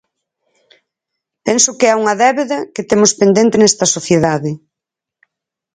Penso 1.47 1.69
que 1.77 1.87
é 1.93 1.99
unha 2.01 2.15
débeda 2.23 2.59
que 2.75 2.87
temos 2.89 3.11
pendente 3.19 3.55
nesta 3.59 3.85
sociedade. 3.95 4.51